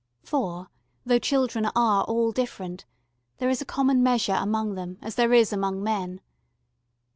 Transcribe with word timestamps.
For, 0.23 0.67
though 1.05 1.19
children 1.19 1.67
are 1.75 2.03
all 2.05 2.31
different, 2.31 2.85
there 3.37 3.51
is 3.51 3.61
a 3.61 3.65
common 3.65 4.01
measure 4.01 4.33
among 4.33 4.73
them 4.73 4.97
as 4.99 5.13
there 5.13 5.31
is 5.31 5.53
among 5.53 5.83
men. 5.83 6.21